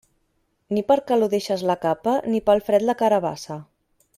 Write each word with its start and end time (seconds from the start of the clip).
Ni 0.77 0.81
per 0.91 0.97
calor 1.11 1.29
deixes 1.35 1.65
la 1.73 1.77
capa, 1.85 2.15
ni 2.31 2.41
pel 2.49 2.65
fred 2.71 2.89
la 2.91 2.97
carabassa. 3.03 3.63